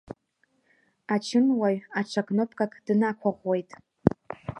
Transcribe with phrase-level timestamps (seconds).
[1.13, 3.69] Ачынуаҩ аҽа кнопкак днақәыӷәӷәеит.